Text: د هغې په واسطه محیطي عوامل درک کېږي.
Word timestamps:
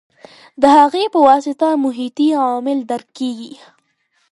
د 0.61 0.63
هغې 0.77 1.03
په 1.13 1.19
واسطه 1.27 1.67
محیطي 1.85 2.27
عوامل 2.41 2.79
درک 2.89 3.07
کېږي. 3.19 3.51